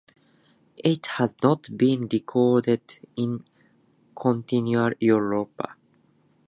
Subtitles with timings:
[0.83, 2.81] It has not been recorded
[3.15, 3.45] in
[4.15, 5.61] continental Europe.